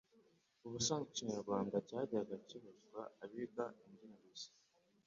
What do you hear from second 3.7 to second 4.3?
indimi